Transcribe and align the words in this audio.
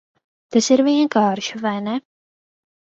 Tas 0.55 0.69
ir 0.77 0.83
vienkārši, 0.87 1.63
vai 1.69 1.77
ne? 1.91 1.97